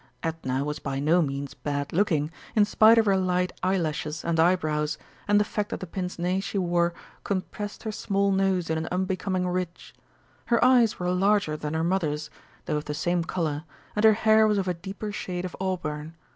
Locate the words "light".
3.17-3.51